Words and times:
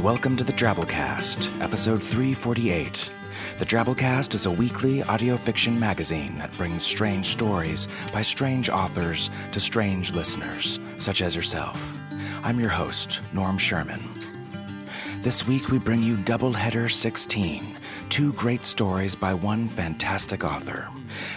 welcome 0.00 0.34
to 0.34 0.44
the 0.44 0.52
Drabblecast, 0.52 1.60
episode 1.60 2.02
348. 2.02 3.12
The 3.58 3.66
Drabblecast 3.66 4.32
is 4.32 4.46
a 4.46 4.50
weekly 4.50 5.02
audio 5.02 5.36
fiction 5.36 5.78
magazine 5.78 6.38
that 6.38 6.56
brings 6.56 6.82
strange 6.82 7.26
stories 7.26 7.86
by 8.10 8.22
strange 8.22 8.70
authors 8.70 9.28
to 9.52 9.60
strange 9.60 10.14
listeners, 10.14 10.80
such 10.96 11.20
as 11.20 11.36
yourself. 11.36 11.98
I'm 12.42 12.58
your 12.58 12.70
host, 12.70 13.20
Norm 13.34 13.58
Sherman. 13.58 14.00
This 15.20 15.46
week 15.46 15.68
we 15.68 15.78
bring 15.78 16.02
you 16.02 16.16
Doubleheader 16.16 16.90
16, 16.90 17.76
two 18.10 18.32
great 18.32 18.64
stories 18.64 19.14
by 19.14 19.32
one 19.32 19.68
fantastic 19.68 20.42
author. 20.42 20.88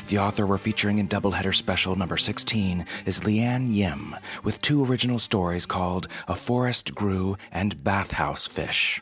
The 0.07 0.17
author 0.17 0.47
we're 0.47 0.57
featuring 0.57 0.97
in 0.97 1.07
Doubleheader 1.07 1.53
Special 1.53 1.95
number 1.95 2.17
16 2.17 2.85
is 3.05 3.19
LiAnn 3.19 3.71
Yim, 3.71 4.15
with 4.43 4.59
two 4.59 4.83
original 4.83 5.19
stories 5.19 5.67
called 5.67 6.07
A 6.27 6.35
Forest 6.35 6.95
Grew 6.95 7.37
and 7.51 7.83
Bathhouse 7.83 8.47
Fish. 8.47 9.01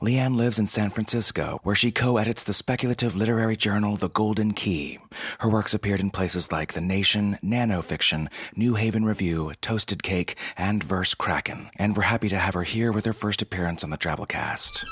LiAnn 0.00 0.36
lives 0.36 0.58
in 0.58 0.66
San 0.66 0.90
Francisco, 0.90 1.60
where 1.62 1.76
she 1.76 1.92
co 1.92 2.16
edits 2.16 2.42
the 2.42 2.52
speculative 2.52 3.14
literary 3.14 3.56
journal 3.56 3.96
The 3.96 4.10
Golden 4.10 4.52
Key. 4.52 4.98
Her 5.38 5.48
works 5.48 5.74
appeared 5.74 6.00
in 6.00 6.10
places 6.10 6.50
like 6.50 6.72
The 6.72 6.80
Nation, 6.80 7.38
Nanofiction, 7.42 8.28
New 8.56 8.74
Haven 8.74 9.04
Review, 9.04 9.52
Toasted 9.60 10.02
Cake, 10.02 10.36
and 10.56 10.82
Verse 10.82 11.14
Kraken, 11.14 11.70
and 11.78 11.96
we're 11.96 12.02
happy 12.02 12.28
to 12.28 12.38
have 12.38 12.54
her 12.54 12.64
here 12.64 12.90
with 12.90 13.04
her 13.04 13.12
first 13.12 13.42
appearance 13.42 13.84
on 13.84 13.90
the 13.90 13.98
Drabblecast. 13.98 14.84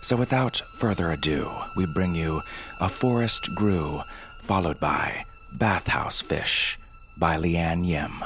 So 0.00 0.16
without 0.16 0.62
further 0.72 1.10
ado, 1.12 1.50
we 1.76 1.86
bring 1.86 2.14
you 2.14 2.42
A 2.80 2.88
Forest 2.88 3.54
Grew, 3.54 4.02
followed 4.40 4.80
by 4.80 5.24
Bathhouse 5.52 6.20
Fish 6.20 6.78
by 7.16 7.36
LiAnn 7.36 7.86
Yim. 7.86 8.24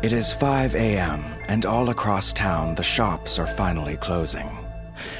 It 0.00 0.12
is 0.12 0.32
5 0.32 0.76
a.m., 0.76 1.24
and 1.48 1.66
all 1.66 1.90
across 1.90 2.32
town 2.32 2.76
the 2.76 2.82
shops 2.82 3.38
are 3.38 3.46
finally 3.46 3.96
closing. 3.96 4.57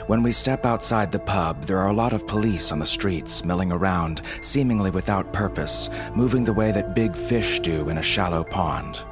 When 0.08 0.22
we 0.22 0.32
step 0.32 0.64
outside 0.64 1.12
the 1.12 1.18
pub, 1.18 1.64
there 1.64 1.76
are 1.76 1.90
a 1.90 1.92
lot 1.92 2.14
of 2.14 2.26
police 2.26 2.72
on 2.72 2.78
the 2.78 2.86
streets, 2.86 3.44
milling 3.44 3.70
around, 3.70 4.22
seemingly 4.40 4.90
without 4.90 5.34
purpose, 5.34 5.90
moving 6.14 6.44
the 6.44 6.52
way 6.54 6.72
that 6.72 6.94
big 6.94 7.14
fish 7.14 7.60
do 7.60 7.90
in 7.90 7.98
a 7.98 8.02
shallow 8.02 8.42
pond. 8.42 9.04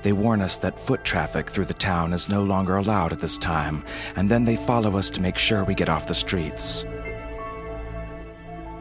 They 0.00 0.12
warn 0.12 0.40
us 0.40 0.56
that 0.56 0.80
foot 0.80 1.04
traffic 1.04 1.50
through 1.50 1.66
the 1.66 1.74
town 1.74 2.14
is 2.14 2.30
no 2.30 2.42
longer 2.42 2.78
allowed 2.78 3.12
at 3.12 3.20
this 3.20 3.36
time, 3.36 3.84
and 4.16 4.26
then 4.26 4.46
they 4.46 4.56
follow 4.56 4.96
us 4.96 5.10
to 5.10 5.20
make 5.20 5.36
sure 5.36 5.64
we 5.64 5.74
get 5.74 5.90
off 5.90 6.06
the 6.06 6.14
streets. 6.14 6.86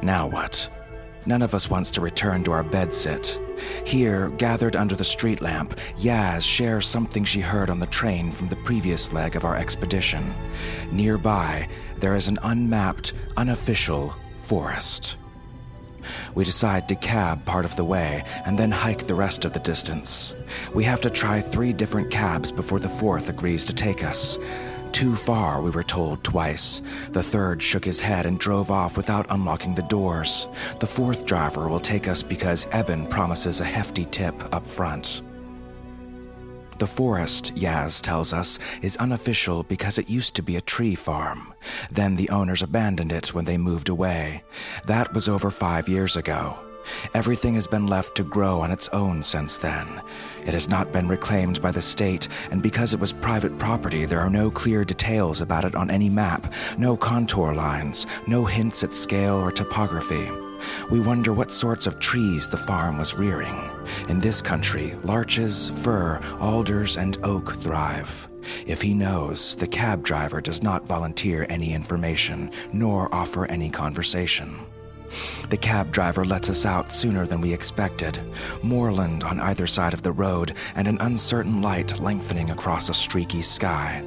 Now 0.01 0.25
what? 0.25 0.69
None 1.25 1.41
of 1.41 1.53
us 1.53 1.69
wants 1.69 1.91
to 1.91 1.99
return 1.99 2.45
to 2.45 2.53
our 2.53 2.63
bedsit. 2.63 3.43
Here, 3.85 4.29
gathered 4.37 4.75
under 4.75 4.95
the 4.95 5.03
street 5.03 5.41
lamp, 5.41 5.77
Yaz 5.97 6.43
shares 6.43 6.87
something 6.87 7.23
she 7.23 7.41
heard 7.41 7.69
on 7.69 7.79
the 7.79 7.85
train 7.87 8.31
from 8.31 8.49
the 8.49 8.55
previous 8.57 9.13
leg 9.13 9.35
of 9.35 9.45
our 9.45 9.55
expedition. 9.55 10.33
Nearby, 10.91 11.67
there 11.97 12.15
is 12.15 12.27
an 12.27 12.39
unmapped, 12.43 13.13
unofficial 13.35 14.15
forest. 14.37 15.17
We 16.35 16.45
decide 16.45 16.87
to 16.87 16.95
cab 16.95 17.45
part 17.45 17.65
of 17.65 17.75
the 17.75 17.83
way 17.83 18.23
and 18.45 18.57
then 18.57 18.71
hike 18.71 19.07
the 19.07 19.15
rest 19.15 19.45
of 19.45 19.53
the 19.53 19.59
distance. 19.59 20.35
We 20.73 20.83
have 20.85 21.01
to 21.01 21.09
try 21.09 21.41
three 21.41 21.73
different 21.73 22.11
cabs 22.11 22.51
before 22.51 22.79
the 22.79 22.89
fourth 22.89 23.29
agrees 23.29 23.65
to 23.65 23.73
take 23.73 24.03
us. 24.03 24.37
Too 24.91 25.15
far, 25.15 25.61
we 25.61 25.69
were 25.69 25.83
told 25.83 26.23
twice. 26.23 26.81
The 27.11 27.21
third 27.21 27.61
shook 27.61 27.85
his 27.85 27.99
head 27.99 28.25
and 28.25 28.39
drove 28.39 28.71
off 28.71 28.97
without 28.97 29.27
unlocking 29.29 29.75
the 29.75 29.83
doors. 29.83 30.47
The 30.79 30.87
fourth 30.87 31.25
driver 31.25 31.67
will 31.67 31.79
take 31.79 32.07
us 32.07 32.23
because 32.23 32.67
Eben 32.71 33.05
promises 33.07 33.61
a 33.61 33.65
hefty 33.65 34.05
tip 34.05 34.35
up 34.53 34.65
front. 34.65 35.21
The 36.79 36.87
forest, 36.87 37.55
Yaz 37.55 38.01
tells 38.01 38.33
us, 38.33 38.59
is 38.81 38.97
unofficial 38.97 39.63
because 39.63 39.97
it 39.97 40.09
used 40.09 40.35
to 40.35 40.43
be 40.43 40.55
a 40.55 40.61
tree 40.61 40.95
farm. 40.95 41.53
Then 41.91 42.15
the 42.15 42.29
owners 42.29 42.61
abandoned 42.61 43.11
it 43.11 43.33
when 43.33 43.45
they 43.45 43.57
moved 43.57 43.89
away. 43.89 44.43
That 44.85 45.13
was 45.13 45.27
over 45.27 45.49
five 45.49 45.89
years 45.89 46.15
ago. 46.15 46.66
Everything 47.13 47.55
has 47.55 47.67
been 47.67 47.87
left 47.87 48.15
to 48.15 48.23
grow 48.23 48.61
on 48.61 48.71
its 48.71 48.89
own 48.89 49.23
since 49.23 49.57
then. 49.57 50.01
It 50.45 50.53
has 50.53 50.69
not 50.69 50.91
been 50.91 51.07
reclaimed 51.07 51.61
by 51.61 51.71
the 51.71 51.81
state, 51.81 52.27
and 52.51 52.61
because 52.61 52.93
it 52.93 52.99
was 52.99 53.13
private 53.13 53.57
property, 53.57 54.05
there 54.05 54.21
are 54.21 54.29
no 54.29 54.49
clear 54.49 54.85
details 54.85 55.41
about 55.41 55.65
it 55.65 55.75
on 55.75 55.91
any 55.91 56.09
map, 56.09 56.53
no 56.77 56.95
contour 56.95 57.53
lines, 57.53 58.07
no 58.27 58.45
hints 58.45 58.83
at 58.83 58.93
scale 58.93 59.35
or 59.35 59.51
topography. 59.51 60.29
We 60.89 60.99
wonder 60.99 61.33
what 61.33 61.51
sorts 61.51 61.87
of 61.87 61.99
trees 61.99 62.49
the 62.49 62.57
farm 62.57 62.97
was 62.97 63.15
rearing. 63.15 63.69
In 64.09 64.19
this 64.19 64.41
country, 64.41 64.95
larches, 65.03 65.69
fir, 65.69 66.19
alders, 66.39 66.97
and 66.97 67.17
oak 67.23 67.55
thrive. 67.57 68.27
If 68.65 68.81
he 68.81 68.93
knows, 68.93 69.55
the 69.55 69.67
cab 69.67 70.03
driver 70.03 70.41
does 70.41 70.63
not 70.63 70.87
volunteer 70.87 71.45
any 71.49 71.73
information, 71.73 72.51
nor 72.71 73.13
offer 73.13 73.45
any 73.45 73.69
conversation. 73.69 74.57
The 75.49 75.57
cab 75.57 75.91
driver 75.91 76.25
lets 76.25 76.49
us 76.49 76.65
out 76.65 76.91
sooner 76.91 77.25
than 77.25 77.41
we 77.41 77.53
expected. 77.53 78.19
Moorland 78.61 79.23
on 79.23 79.39
either 79.39 79.67
side 79.67 79.93
of 79.93 80.03
the 80.03 80.11
road, 80.11 80.53
and 80.75 80.87
an 80.87 80.99
uncertain 81.01 81.61
light 81.61 81.99
lengthening 81.99 82.49
across 82.49 82.89
a 82.89 82.93
streaky 82.93 83.41
sky. 83.41 84.03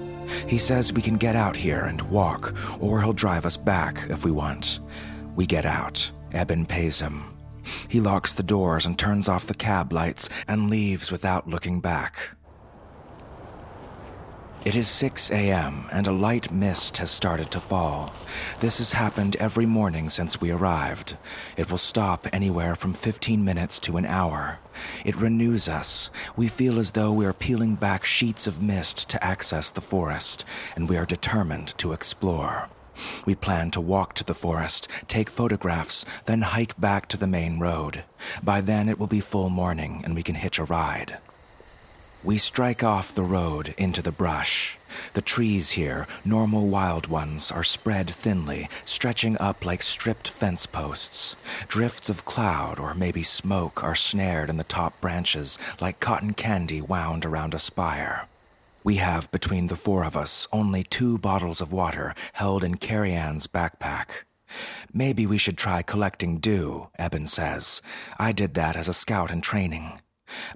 He 0.47 0.59
says 0.59 0.93
we 0.93 1.03
can 1.03 1.16
get 1.16 1.37
out 1.37 1.56
here 1.56 1.81
and 1.81 2.03
walk, 2.03 2.55
or 2.81 3.00
he'll 3.00 3.12
drive 3.12 3.47
us 3.47 3.56
back 3.56 4.06
if 4.09 4.25
we 4.25 4.31
want. 4.31 4.81
We 5.34 5.47
get 5.47 5.66
out. 5.66 6.11
Eben 6.33 6.66
pays 6.66 7.00
him. 7.00 7.25
He 7.88 8.00
locks 8.00 8.34
the 8.34 8.43
doors 8.43 8.87
and 8.87 8.99
turns 8.99 9.28
off 9.28 9.47
the 9.47 9.55
cab 9.55 9.93
lights 9.93 10.28
and 10.49 10.71
leaves 10.71 11.11
without 11.11 11.49
looking 11.49 11.81
back. 11.81 12.31
It 14.62 14.76
is 14.76 14.88
6 14.88 15.31
a.m., 15.31 15.87
and 15.91 16.06
a 16.06 16.12
light 16.12 16.53
mist 16.53 16.98
has 16.98 17.10
started 17.10 17.50
to 17.53 17.60
fall. 17.60 18.12
This 18.60 18.76
has 18.76 18.93
happened 18.93 19.37
every 19.37 19.65
morning 19.65 20.10
since 20.10 20.38
we 20.38 20.50
arrived. 20.50 21.16
It 21.56 21.71
will 21.71 21.78
stop 21.78 22.26
anywhere 22.31 22.75
from 22.75 22.93
15 22.93 23.43
minutes 23.43 23.81
to 23.81 23.97
an 23.97 24.04
hour. 24.04 24.59
It 25.03 25.16
renews 25.16 25.66
us. 25.66 26.10
We 26.37 26.49
feel 26.49 26.78
as 26.78 26.93
though 26.93 27.10
we 27.10 27.25
are 27.25 27.32
peeling 27.32 27.75
back 27.75 28.04
sheets 28.04 28.47
of 28.47 28.60
mist 28.60 29.09
to 29.09 29.25
access 29.25 29.70
the 29.70 29.81
forest, 29.81 30.44
and 30.76 30.91
we 30.91 30.99
are 30.99 31.06
determined 31.06 31.72
to 31.78 31.94
explore. 31.94 32.69
We 33.25 33.34
plan 33.34 33.70
to 33.70 33.81
walk 33.81 34.12
to 34.16 34.25
the 34.25 34.34
forest, 34.34 34.88
take 35.09 35.31
photographs, 35.31 36.04
then 36.26 36.43
hike 36.43 36.78
back 36.78 37.09
to 37.09 37.16
the 37.16 37.26
main 37.26 37.59
road. 37.59 38.04
By 38.43 38.60
then, 38.60 38.91
it 38.91 38.99
will 38.99 39.06
be 39.06 39.20
full 39.20 39.49
morning, 39.49 40.03
and 40.04 40.15
we 40.15 40.22
can 40.22 40.34
hitch 40.34 40.59
a 40.59 40.65
ride. 40.65 41.16
We 42.22 42.36
strike 42.36 42.84
off 42.84 43.14
the 43.14 43.22
road 43.22 43.75
into 43.78 44.03
the 44.03 44.12
brush. 44.12 44.76
The 45.14 45.22
trees 45.22 45.70
here, 45.70 46.06
normal 46.22 46.66
wild 46.66 47.06
ones, 47.06 47.50
are 47.50 47.64
spread 47.64 48.10
thinly, 48.10 48.69
stretching 48.84 49.38
up 49.38 49.64
like 49.64 49.82
stripped 49.82 50.28
fence 50.28 50.66
posts. 50.66 51.34
Drifts 51.66 52.10
of 52.10 52.26
cloud 52.26 52.78
or 52.78 52.94
maybe 52.94 53.22
smoke 53.22 53.82
are 53.82 53.94
snared 53.94 54.50
in 54.50 54.58
the 54.58 54.64
top 54.64 55.00
branches 55.00 55.58
like 55.81 55.98
cotton 55.98 56.34
candy 56.34 56.82
wound 56.82 57.25
around 57.25 57.54
a 57.54 57.58
spire. 57.58 58.26
We 58.84 58.97
have 58.97 59.31
between 59.31 59.69
the 59.69 59.76
four 59.76 60.04
of 60.04 60.14
us 60.14 60.47
only 60.52 60.82
two 60.82 61.16
bottles 61.16 61.62
of 61.62 61.72
water 61.72 62.14
held 62.34 62.62
in 62.62 62.76
Carrie 62.76 63.14
Ann's 63.14 63.47
backpack. 63.47 64.25
Maybe 64.93 65.25
we 65.26 65.38
should 65.38 65.56
try 65.56 65.81
collecting 65.81 66.37
dew, 66.38 66.88
Eben 66.99 67.26
says. 67.26 67.81
I 68.19 68.32
did 68.32 68.52
that 68.55 68.76
as 68.76 68.88
a 68.88 68.93
scout 68.93 69.31
in 69.31 69.40
training. 69.40 70.00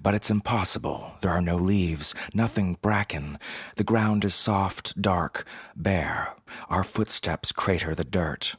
But 0.02 0.14
it's 0.14 0.30
impossible. 0.30 1.12
There 1.20 1.30
are 1.30 1.40
no 1.40 1.56
leaves, 1.56 2.14
nothing 2.32 2.78
bracken. 2.82 3.38
The 3.76 3.84
ground 3.84 4.24
is 4.24 4.34
soft, 4.34 5.00
dark, 5.00 5.46
bare. 5.76 6.34
Our 6.68 6.84
footsteps 6.84 7.52
crater 7.52 7.94
the 7.94 8.04
dirt. 8.04 8.56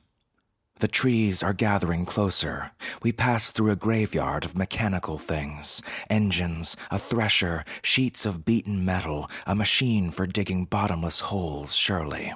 The 0.80 0.88
trees 0.90 1.42
are 1.42 1.54
gathering 1.54 2.06
closer. 2.06 2.72
We 3.02 3.14
pass 3.14 3.52
through 3.52 3.72
a 3.72 3.78
graveyard 3.78 4.44
of 4.44 4.58
mechanical 4.58 5.18
things 5.18 5.82
engines, 6.10 6.76
a 6.92 7.00
thresher, 7.00 7.64
sheets 7.81 8.26
of 8.26 8.44
beaten 8.44 8.84
metal, 8.84 9.30
a 9.48 9.56
machine 9.56 10.12
for 10.12 10.28
digging 10.28 10.66
bottomless 10.66 11.22
holes, 11.22 11.74
surely. 11.74 12.34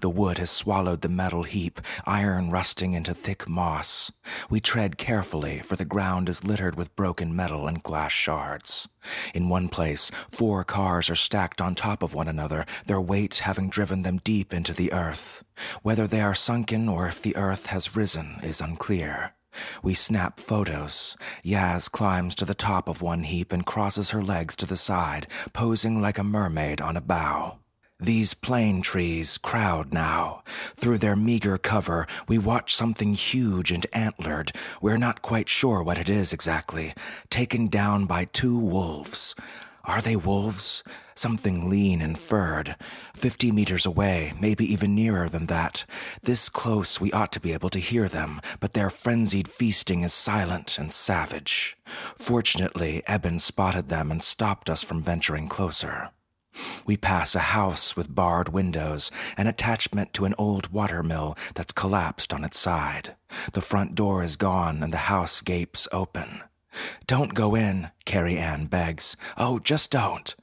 The 0.00 0.10
wood 0.10 0.38
has 0.38 0.50
swallowed 0.50 1.00
the 1.00 1.08
metal 1.08 1.42
heap, 1.42 1.80
iron 2.04 2.50
rusting 2.50 2.92
into 2.92 3.14
thick 3.14 3.48
moss. 3.48 4.12
We 4.48 4.60
tread 4.60 4.98
carefully, 4.98 5.60
for 5.60 5.74
the 5.76 5.84
ground 5.84 6.28
is 6.28 6.44
littered 6.44 6.76
with 6.76 6.94
broken 6.94 7.34
metal 7.34 7.66
and 7.66 7.82
glass 7.82 8.12
shards. 8.12 8.88
In 9.34 9.48
one 9.48 9.68
place, 9.68 10.10
four 10.28 10.64
cars 10.64 11.10
are 11.10 11.16
stacked 11.16 11.60
on 11.60 11.74
top 11.74 12.02
of 12.02 12.14
one 12.14 12.28
another, 12.28 12.66
their 12.86 13.00
weight 13.00 13.38
having 13.38 13.68
driven 13.68 14.02
them 14.02 14.20
deep 14.22 14.54
into 14.54 14.72
the 14.72 14.92
earth. 14.92 15.42
Whether 15.82 16.06
they 16.06 16.20
are 16.20 16.34
sunken 16.34 16.88
or 16.88 17.08
if 17.08 17.20
the 17.20 17.36
earth 17.36 17.66
has 17.66 17.96
risen 17.96 18.40
is 18.42 18.60
unclear. 18.60 19.32
We 19.82 19.94
snap 19.94 20.38
photos. 20.38 21.16
Yaz 21.44 21.90
climbs 21.90 22.34
to 22.36 22.44
the 22.44 22.54
top 22.54 22.88
of 22.88 23.02
one 23.02 23.24
heap 23.24 23.52
and 23.52 23.64
crosses 23.64 24.10
her 24.10 24.22
legs 24.22 24.54
to 24.56 24.66
the 24.66 24.76
side, 24.76 25.26
posing 25.52 26.00
like 26.00 26.18
a 26.18 26.24
mermaid 26.24 26.80
on 26.80 26.96
a 26.96 27.00
bow. 27.00 27.58
These 27.98 28.34
plane 28.34 28.82
trees 28.82 29.38
crowd 29.38 29.94
now. 29.94 30.42
Through 30.74 30.98
their 30.98 31.16
meager 31.16 31.56
cover, 31.56 32.06
we 32.28 32.36
watch 32.36 32.74
something 32.74 33.14
huge 33.14 33.72
and 33.72 33.86
antlered, 33.94 34.52
we're 34.82 34.98
not 34.98 35.22
quite 35.22 35.48
sure 35.48 35.82
what 35.82 35.96
it 35.96 36.10
is 36.10 36.30
exactly, 36.30 36.94
taken 37.30 37.68
down 37.68 38.04
by 38.04 38.26
two 38.26 38.58
wolves. 38.58 39.34
Are 39.84 40.02
they 40.02 40.14
wolves? 40.14 40.82
Something 41.14 41.70
lean 41.70 42.02
and 42.02 42.18
furred. 42.18 42.76
Fifty 43.14 43.50
meters 43.50 43.86
away, 43.86 44.34
maybe 44.38 44.70
even 44.70 44.94
nearer 44.94 45.30
than 45.30 45.46
that. 45.46 45.86
This 46.22 46.50
close, 46.50 47.00
we 47.00 47.12
ought 47.12 47.32
to 47.32 47.40
be 47.40 47.54
able 47.54 47.70
to 47.70 47.78
hear 47.78 48.08
them, 48.08 48.42
but 48.60 48.74
their 48.74 48.90
frenzied 48.90 49.48
feasting 49.48 50.02
is 50.02 50.12
silent 50.12 50.76
and 50.78 50.92
savage. 50.92 51.78
Fortunately, 52.14 53.02
Eben 53.06 53.38
spotted 53.38 53.88
them 53.88 54.10
and 54.10 54.22
stopped 54.22 54.68
us 54.68 54.82
from 54.82 55.02
venturing 55.02 55.48
closer. 55.48 56.10
We 56.86 56.96
pass 56.96 57.34
a 57.34 57.40
house 57.40 57.96
with 57.96 58.14
barred 58.14 58.48
windows, 58.48 59.10
an 59.36 59.46
attachment 59.46 60.12
to 60.14 60.24
an 60.24 60.34
old 60.38 60.72
water 60.72 61.02
mill 61.02 61.36
that's 61.54 61.72
collapsed 61.72 62.32
on 62.32 62.44
its 62.44 62.58
side. 62.58 63.16
The 63.52 63.60
front 63.60 63.94
door 63.94 64.22
is 64.22 64.36
gone 64.36 64.82
and 64.82 64.92
the 64.92 65.08
house 65.08 65.40
gapes 65.40 65.88
open. 65.92 66.42
Don't 67.06 67.34
go 67.34 67.54
in, 67.54 67.90
Carrie 68.04 68.38
Ann 68.38 68.66
begs. 68.66 69.16
Oh, 69.36 69.58
just 69.58 69.90
don't. 69.90 70.34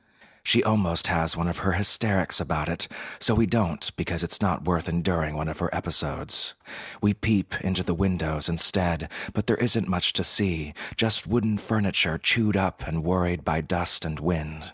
She 0.45 0.61
almost 0.61 1.07
has 1.07 1.37
one 1.37 1.47
of 1.47 1.59
her 1.59 1.71
hysterics 1.71 2.41
about 2.41 2.67
it, 2.67 2.89
so 3.17 3.33
we 3.33 3.45
don't 3.45 3.95
because 3.95 4.25
it's 4.25 4.41
not 4.41 4.65
worth 4.65 4.89
enduring 4.89 5.37
one 5.37 5.47
of 5.47 5.59
her 5.59 5.73
episodes. 5.73 6.53
We 7.01 7.13
peep 7.13 7.55
into 7.61 7.81
the 7.81 7.93
windows 7.93 8.49
instead, 8.49 9.09
but 9.33 9.47
there 9.47 9.57
isn't 9.57 9.87
much 9.87 10.11
to 10.13 10.23
see, 10.23 10.73
just 10.97 11.27
wooden 11.27 11.57
furniture 11.57 12.17
chewed 12.17 12.57
up 12.57 12.85
and 12.85 13.05
worried 13.05 13.45
by 13.45 13.61
dust 13.61 14.03
and 14.03 14.19
wind. 14.19 14.73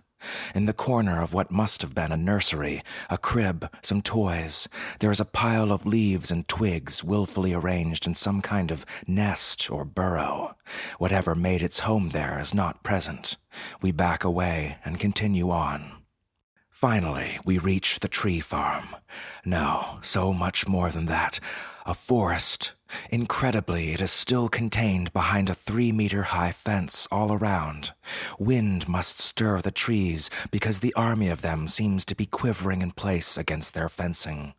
In 0.53 0.65
the 0.65 0.73
corner 0.73 1.21
of 1.21 1.33
what 1.33 1.51
must 1.51 1.81
have 1.81 1.95
been 1.95 2.11
a 2.11 2.17
nursery, 2.17 2.83
a 3.09 3.17
crib, 3.17 3.69
some 3.81 4.01
toys, 4.01 4.67
there 4.99 5.11
is 5.11 5.19
a 5.19 5.25
pile 5.25 5.71
of 5.71 5.85
leaves 5.85 6.31
and 6.31 6.47
twigs 6.47 7.03
willfully 7.03 7.53
arranged 7.53 8.05
in 8.05 8.13
some 8.13 8.41
kind 8.41 8.71
of 8.71 8.85
nest 9.07 9.69
or 9.69 9.85
burrow. 9.85 10.55
Whatever 10.97 11.35
made 11.35 11.61
its 11.61 11.79
home 11.79 12.09
there 12.09 12.39
is 12.39 12.53
not 12.53 12.83
present. 12.83 13.37
We 13.81 13.91
back 13.91 14.23
away 14.23 14.77
and 14.85 14.99
continue 14.99 15.49
on. 15.49 15.91
Finally, 16.69 17.39
we 17.43 17.57
reach 17.57 17.99
the 17.99 18.07
tree 18.07 18.39
farm. 18.39 18.95
No, 19.43 19.99
so 20.01 20.31
much 20.31 20.67
more 20.67 20.91
than 20.91 21.07
that. 21.07 21.39
A 21.85 21.93
forest. 21.93 22.73
Incredibly, 23.09 23.93
it 23.93 24.01
is 24.01 24.11
still 24.11 24.49
contained 24.49 25.13
behind 25.13 25.49
a 25.49 25.53
three 25.53 25.91
meter 25.91 26.23
high 26.23 26.51
fence 26.51 27.07
all 27.11 27.31
around. 27.33 27.93
Wind 28.37 28.87
must 28.87 29.19
stir 29.19 29.61
the 29.61 29.71
trees 29.71 30.29
because 30.51 30.79
the 30.79 30.93
army 30.93 31.27
of 31.27 31.41
them 31.41 31.67
seems 31.67 32.05
to 32.05 32.15
be 32.15 32.25
quivering 32.25 32.81
in 32.81 32.91
place 32.91 33.37
against 33.37 33.73
their 33.73 33.89
fencing. 33.89 34.53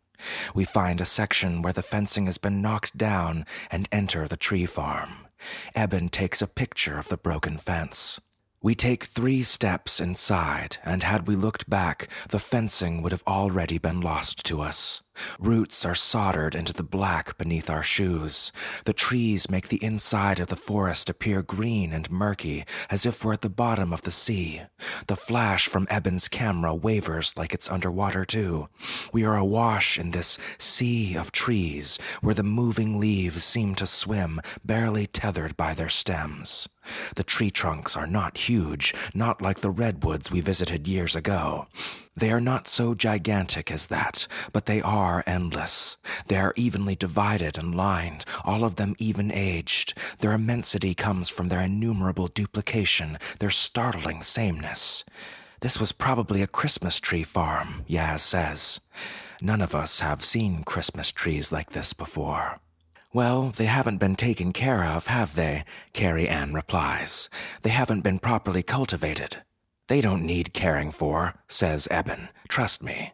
We 0.53 0.65
find 0.65 1.01
a 1.01 1.05
section 1.05 1.61
where 1.61 1.73
the 1.73 1.81
fencing 1.81 2.25
has 2.25 2.37
been 2.37 2.61
knocked 2.61 2.97
down 2.97 3.45
and 3.69 3.89
enter 3.91 4.27
the 4.27 4.37
tree 4.37 4.65
farm. 4.65 5.27
Eben 5.73 6.09
takes 6.09 6.41
a 6.41 6.47
picture 6.47 6.97
of 6.97 7.09
the 7.09 7.17
broken 7.17 7.57
fence. 7.57 8.19
We 8.63 8.75
take 8.75 9.05
three 9.05 9.41
steps 9.41 9.99
inside, 9.99 10.77
and 10.85 11.01
had 11.01 11.27
we 11.27 11.35
looked 11.35 11.67
back, 11.67 12.07
the 12.29 12.37
fencing 12.37 13.01
would 13.01 13.11
have 13.11 13.23
already 13.25 13.79
been 13.79 14.01
lost 14.01 14.45
to 14.45 14.61
us. 14.61 15.01
Roots 15.39 15.85
are 15.85 15.95
soldered 15.95 16.55
into 16.55 16.73
the 16.73 16.83
black 16.83 17.37
beneath 17.37 17.69
our 17.69 17.83
shoes. 17.83 18.51
The 18.85 18.93
trees 18.93 19.49
make 19.49 19.67
the 19.67 19.83
inside 19.83 20.39
of 20.39 20.47
the 20.47 20.55
forest 20.55 21.09
appear 21.09 21.41
green 21.41 21.93
and 21.93 22.09
murky, 22.09 22.65
as 22.89 23.05
if 23.05 23.23
we're 23.23 23.33
at 23.33 23.41
the 23.41 23.49
bottom 23.49 23.93
of 23.93 24.03
the 24.03 24.11
sea. 24.11 24.61
The 25.07 25.15
flash 25.15 25.67
from 25.67 25.87
Eben's 25.89 26.27
camera 26.27 26.73
wavers 26.73 27.33
like 27.37 27.53
it's 27.53 27.69
underwater, 27.71 28.25
too. 28.25 28.69
We 29.11 29.23
are 29.23 29.37
awash 29.37 29.97
in 29.99 30.11
this 30.11 30.37
sea 30.57 31.15
of 31.15 31.31
trees, 31.31 31.97
where 32.21 32.35
the 32.35 32.43
moving 32.43 32.99
leaves 32.99 33.43
seem 33.43 33.75
to 33.75 33.85
swim, 33.85 34.41
barely 34.63 35.07
tethered 35.07 35.57
by 35.57 35.73
their 35.73 35.89
stems. 35.89 36.67
The 37.15 37.23
tree 37.23 37.51
trunks 37.51 37.95
are 37.95 38.07
not 38.07 38.49
huge, 38.49 38.93
not 39.13 39.41
like 39.41 39.59
the 39.59 39.69
redwoods 39.69 40.31
we 40.31 40.41
visited 40.41 40.87
years 40.87 41.15
ago. 41.15 41.67
They 42.15 42.31
are 42.31 42.41
not 42.41 42.67
so 42.67 42.93
gigantic 42.93 43.71
as 43.71 43.87
that, 43.87 44.27
but 44.51 44.65
they 44.65 44.81
are 44.81 45.23
endless. 45.25 45.97
They 46.27 46.37
are 46.37 46.53
evenly 46.57 46.95
divided 46.95 47.57
and 47.57 47.73
lined, 47.73 48.25
all 48.43 48.63
of 48.63 48.75
them 48.75 48.95
even 48.99 49.31
aged. 49.31 49.97
Their 50.19 50.33
immensity 50.33 50.93
comes 50.93 51.29
from 51.29 51.47
their 51.47 51.61
innumerable 51.61 52.27
duplication, 52.27 53.17
their 53.39 53.49
startling 53.49 54.23
sameness. 54.23 55.05
This 55.61 55.79
was 55.79 55.91
probably 55.91 56.41
a 56.41 56.47
Christmas 56.47 56.99
tree 56.99 57.23
farm, 57.23 57.85
Yaz 57.87 58.19
says. 58.19 58.81
None 59.41 59.61
of 59.61 59.73
us 59.73 60.01
have 60.01 60.23
seen 60.23 60.63
Christmas 60.63 61.11
trees 61.11 61.51
like 61.51 61.71
this 61.71 61.93
before. 61.93 62.57
Well, 63.13 63.53
they 63.55 63.65
haven't 63.65 63.97
been 63.97 64.15
taken 64.15 64.53
care 64.53 64.83
of, 64.85 65.07
have 65.07 65.35
they? 65.35 65.65
Carrie 65.93 66.29
Ann 66.29 66.53
replies. 66.53 67.29
They 67.61 67.69
haven't 67.69 68.01
been 68.01 68.19
properly 68.19 68.63
cultivated. 68.63 69.37
They 69.91 69.99
don't 69.99 70.23
need 70.23 70.53
caring 70.53 70.93
for, 70.93 71.33
says 71.49 71.85
Eben. 71.91 72.29
Trust 72.47 72.81
me. 72.81 73.11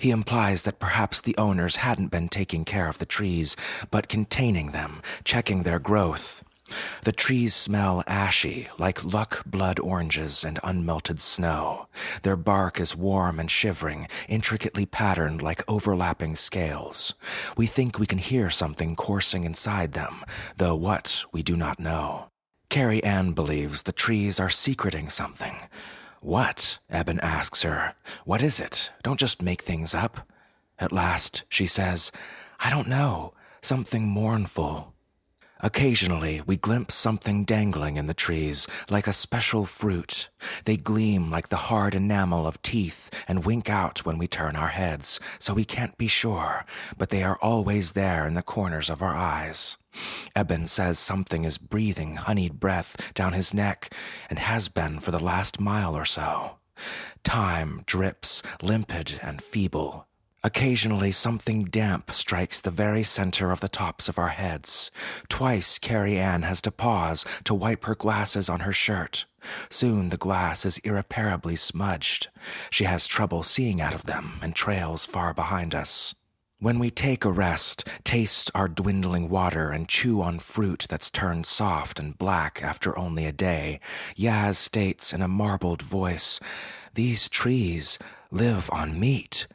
He 0.00 0.10
implies 0.10 0.62
that 0.62 0.80
perhaps 0.80 1.20
the 1.20 1.36
owners 1.38 1.76
hadn't 1.76 2.08
been 2.08 2.28
taking 2.28 2.64
care 2.64 2.88
of 2.88 2.98
the 2.98 3.06
trees, 3.06 3.54
but 3.92 4.08
containing 4.08 4.72
them, 4.72 5.00
checking 5.22 5.62
their 5.62 5.78
growth. 5.78 6.42
The 7.04 7.12
trees 7.12 7.54
smell 7.54 8.02
ashy, 8.08 8.66
like 8.78 9.04
luck 9.04 9.44
blood 9.46 9.78
oranges 9.78 10.42
and 10.42 10.58
unmelted 10.64 11.20
snow. 11.20 11.86
Their 12.22 12.34
bark 12.34 12.80
is 12.80 12.96
warm 12.96 13.38
and 13.38 13.48
shivering, 13.48 14.08
intricately 14.28 14.86
patterned 14.86 15.40
like 15.40 15.62
overlapping 15.68 16.34
scales. 16.34 17.14
We 17.56 17.68
think 17.68 17.96
we 17.96 18.06
can 18.06 18.18
hear 18.18 18.50
something 18.50 18.96
coursing 18.96 19.44
inside 19.44 19.92
them, 19.92 20.24
though 20.56 20.74
what 20.74 21.26
we 21.30 21.44
do 21.44 21.54
not 21.54 21.78
know. 21.78 22.24
Carrie 22.70 23.04
Ann 23.04 23.34
believes 23.34 23.82
the 23.82 23.92
trees 23.92 24.40
are 24.40 24.50
secreting 24.50 25.08
something. 25.10 25.58
What? 26.20 26.78
Eben 26.90 27.20
asks 27.20 27.62
her. 27.62 27.94
What 28.24 28.42
is 28.42 28.60
it? 28.60 28.90
Don't 29.02 29.20
just 29.20 29.42
make 29.42 29.62
things 29.62 29.94
up. 29.94 30.28
At 30.78 30.92
last, 30.92 31.44
she 31.48 31.66
says, 31.66 32.12
I 32.60 32.70
don't 32.70 32.88
know. 32.88 33.34
Something 33.62 34.08
mournful. 34.08 34.94
Occasionally, 35.60 36.40
we 36.46 36.56
glimpse 36.56 36.94
something 36.94 37.44
dangling 37.44 37.96
in 37.96 38.06
the 38.06 38.14
trees, 38.14 38.68
like 38.88 39.06
a 39.06 39.12
special 39.12 39.64
fruit. 39.64 40.28
They 40.64 40.76
gleam 40.76 41.30
like 41.30 41.48
the 41.48 41.56
hard 41.56 41.94
enamel 41.94 42.46
of 42.46 42.62
teeth 42.62 43.10
and 43.26 43.44
wink 43.44 43.68
out 43.68 44.06
when 44.06 44.18
we 44.18 44.28
turn 44.28 44.54
our 44.54 44.68
heads, 44.68 45.18
so 45.38 45.54
we 45.54 45.64
can't 45.64 45.98
be 45.98 46.06
sure, 46.06 46.64
but 46.96 47.08
they 47.08 47.24
are 47.24 47.38
always 47.42 47.92
there 47.92 48.26
in 48.26 48.34
the 48.34 48.42
corners 48.42 48.88
of 48.88 49.02
our 49.02 49.16
eyes. 49.16 49.76
Eben 50.36 50.66
says 50.66 50.98
something 50.98 51.44
is 51.44 51.58
breathing 51.58 52.16
honeyed 52.16 52.60
breath 52.60 53.12
down 53.14 53.32
his 53.32 53.52
neck 53.52 53.92
and 54.30 54.38
has 54.38 54.68
been 54.68 55.00
for 55.00 55.10
the 55.10 55.18
last 55.18 55.58
mile 55.58 55.96
or 55.96 56.04
so. 56.04 56.58
Time 57.24 57.82
drips, 57.86 58.42
limpid 58.62 59.18
and 59.22 59.42
feeble. 59.42 60.07
Occasionally, 60.44 61.10
something 61.10 61.64
damp 61.64 62.12
strikes 62.12 62.60
the 62.60 62.70
very 62.70 63.02
center 63.02 63.50
of 63.50 63.60
the 63.60 63.68
tops 63.68 64.08
of 64.08 64.18
our 64.18 64.28
heads. 64.28 64.90
Twice, 65.28 65.78
Carrie 65.78 66.18
Ann 66.18 66.42
has 66.42 66.62
to 66.62 66.70
pause 66.70 67.24
to 67.44 67.54
wipe 67.54 67.84
her 67.86 67.96
glasses 67.96 68.48
on 68.48 68.60
her 68.60 68.72
shirt. 68.72 69.24
Soon, 69.68 70.10
the 70.10 70.16
glass 70.16 70.64
is 70.64 70.78
irreparably 70.78 71.56
smudged. 71.56 72.28
She 72.70 72.84
has 72.84 73.08
trouble 73.08 73.42
seeing 73.42 73.80
out 73.80 73.94
of 73.94 74.06
them 74.06 74.38
and 74.40 74.54
trails 74.54 75.04
far 75.04 75.34
behind 75.34 75.74
us. 75.74 76.14
When 76.60 76.78
we 76.78 76.90
take 76.90 77.24
a 77.24 77.30
rest, 77.30 77.86
taste 78.02 78.50
our 78.52 78.68
dwindling 78.68 79.28
water, 79.28 79.70
and 79.70 79.88
chew 79.88 80.22
on 80.22 80.40
fruit 80.40 80.86
that's 80.88 81.10
turned 81.10 81.46
soft 81.46 82.00
and 82.00 82.18
black 82.18 82.60
after 82.64 82.98
only 82.98 83.26
a 83.26 83.32
day, 83.32 83.78
Yaz 84.16 84.56
states 84.56 85.12
in 85.12 85.22
a 85.22 85.28
marbled 85.28 85.82
voice, 85.82 86.40
These 86.94 87.28
trees 87.28 87.98
live 88.32 88.68
on 88.72 88.98
meat. 88.98 89.46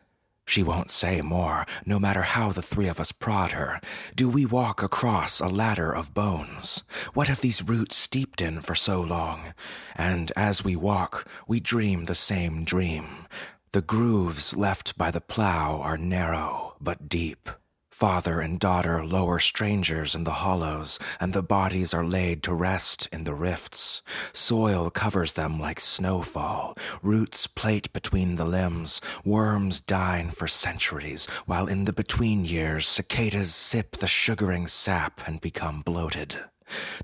She 0.46 0.62
won't 0.62 0.92
say 0.92 1.22
more, 1.22 1.66
no 1.86 2.00
matter 2.00 2.24
how 2.24 2.52
the 2.52 2.62
three 2.62 2.88
of 2.88 3.00
us 3.00 3.12
prod 3.12 3.54
her. 3.54 3.80
Do 4.16 4.28
we 4.28 4.46
walk 4.46 4.84
across 4.84 5.40
a 5.40 5.48
ladder 5.48 5.92
of 5.92 6.14
bones? 6.14 6.84
What 7.14 7.28
have 7.28 7.42
these 7.42 7.64
roots 7.64 7.96
steeped 7.96 8.42
in 8.42 8.62
for 8.62 8.76
so 8.76 9.02
long? 9.02 9.54
And 9.96 10.32
as 10.36 10.64
we 10.64 10.76
walk, 10.76 11.28
we 11.48 11.60
dream 11.60 12.06
the 12.06 12.16
same 12.16 12.66
dream. 12.66 13.26
The 13.72 13.82
grooves 13.82 14.56
left 14.56 14.98
by 14.98 15.12
the 15.12 15.22
plow 15.22 15.80
are 15.82 15.98
narrow 15.98 16.76
but 16.80 17.10
deep. 17.10 17.50
Father 17.94 18.42
and 18.42 18.60
daughter 18.60 19.06
lower 19.06 19.38
strangers 19.38 20.16
in 20.16 20.24
the 20.24 20.42
hollows, 20.42 20.98
and 21.20 21.32
the 21.32 21.44
bodies 21.44 21.94
are 21.94 22.04
laid 22.04 22.42
to 22.42 22.52
rest 22.52 23.08
in 23.14 23.24
the 23.24 23.36
rifts. 23.36 24.02
Soil 24.34 24.90
covers 24.90 25.34
them 25.34 25.60
like 25.60 25.80
snowfall. 25.80 26.76
Roots 27.04 27.46
plait 27.46 27.94
between 27.94 28.34
the 28.34 28.46
limbs. 28.46 29.00
Worms 29.24 29.80
dine 29.80 30.32
for 30.32 30.48
centuries, 30.48 31.28
while 31.46 31.68
in 31.68 31.86
the 31.86 31.94
between 31.94 32.46
years 32.46 32.88
cicadas 32.88 33.54
sip 33.54 33.98
the 33.98 34.08
sugaring 34.08 34.66
sap 34.66 35.22
and 35.28 35.40
become 35.40 35.84
bloated. 35.84 36.38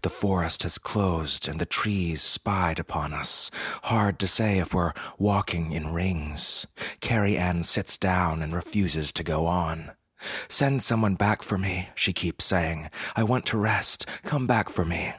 The 0.02 0.10
forest 0.10 0.64
has 0.64 0.80
closed 0.80 1.48
and 1.48 1.60
the 1.60 1.68
trees 1.68 2.24
spied 2.24 2.80
upon 2.80 3.14
us. 3.14 3.52
Hard 3.84 4.18
to 4.20 4.28
say 4.28 4.58
if 4.58 4.74
we're 4.74 4.94
walking 5.20 5.72
in 5.72 5.94
rings. 5.94 6.66
Carrie 7.00 7.38
Ann 7.38 7.64
sits 7.64 7.96
down 7.96 8.42
and 8.42 8.54
refuses 8.54 9.12
to 9.12 9.24
go 9.24 9.46
on. 9.46 9.92
Send 10.48 10.84
someone 10.84 11.16
back 11.16 11.42
for 11.42 11.58
me, 11.58 11.90
she 11.96 12.14
keeps 12.14 12.46
saying. 12.46 12.90
I 13.16 13.24
want 13.24 13.46
to 13.48 13.58
rest. 13.58 14.06
Come 14.24 14.48
back 14.48 14.70
for 14.70 14.86
me. 14.86 15.14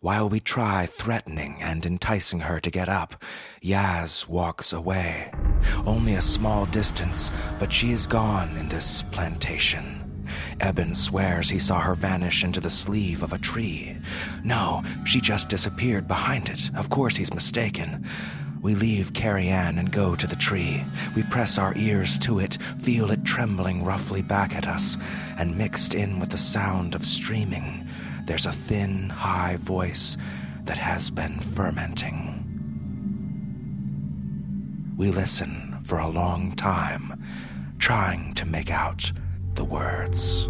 While 0.00 0.28
we 0.28 0.38
try 0.38 0.84
threatening 0.84 1.56
and 1.62 1.86
enticing 1.86 2.40
her 2.40 2.60
to 2.60 2.70
get 2.70 2.90
up, 2.90 3.22
Yaz 3.62 4.28
walks 4.28 4.72
away. 4.72 5.32
Only 5.86 6.14
a 6.14 6.20
small 6.20 6.66
distance, 6.66 7.30
but 7.58 7.72
she 7.72 7.90
is 7.90 8.06
gone 8.06 8.54
in 8.58 8.68
this 8.68 9.02
plantation. 9.12 10.04
Eben 10.60 10.94
swears 10.94 11.48
he 11.48 11.58
saw 11.58 11.80
her 11.80 11.94
vanish 11.94 12.44
into 12.44 12.60
the 12.60 12.70
sleeve 12.70 13.22
of 13.22 13.32
a 13.32 13.38
tree. 13.38 13.96
No, 14.42 14.82
she 15.04 15.20
just 15.20 15.48
disappeared 15.48 16.06
behind 16.06 16.48
it. 16.48 16.70
Of 16.74 16.90
course 16.90 17.16
he's 17.16 17.32
mistaken. 17.34 18.06
We 18.64 18.74
leave 18.74 19.12
Carrie 19.12 19.48
Ann 19.48 19.76
and 19.76 19.92
go 19.92 20.16
to 20.16 20.26
the 20.26 20.34
tree. 20.34 20.82
We 21.14 21.22
press 21.24 21.58
our 21.58 21.74
ears 21.76 22.18
to 22.20 22.38
it, 22.38 22.56
feel 22.78 23.10
it 23.10 23.22
trembling 23.22 23.84
roughly 23.84 24.22
back 24.22 24.56
at 24.56 24.66
us, 24.66 24.96
and 25.36 25.58
mixed 25.58 25.94
in 25.94 26.18
with 26.18 26.30
the 26.30 26.38
sound 26.38 26.94
of 26.94 27.04
streaming, 27.04 27.86
there's 28.24 28.46
a 28.46 28.52
thin, 28.52 29.10
high 29.10 29.56
voice 29.56 30.16
that 30.64 30.78
has 30.78 31.10
been 31.10 31.40
fermenting. 31.40 32.40
We 34.96 35.10
listen 35.10 35.80
for 35.84 35.98
a 35.98 36.08
long 36.08 36.52
time, 36.56 37.22
trying 37.78 38.32
to 38.32 38.46
make 38.46 38.70
out 38.70 39.12
the 39.56 39.64
words. 39.64 40.48